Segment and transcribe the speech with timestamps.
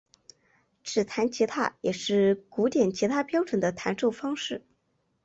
[0.83, 4.65] 指弹吉他也是古典吉他标准的弹奏方式。